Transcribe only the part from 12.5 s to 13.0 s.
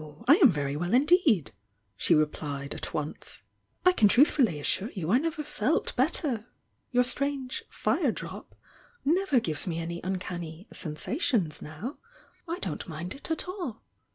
don't